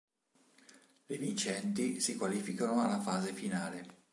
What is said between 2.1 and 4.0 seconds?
qualificano alla fase finale.